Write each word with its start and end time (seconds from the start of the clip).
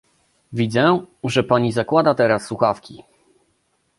Widzę, 0.53 1.05
że 1.23 1.43
pani 1.43 1.71
zakłada 1.71 2.15
teraz 2.15 2.45
słuchawki 2.45 3.03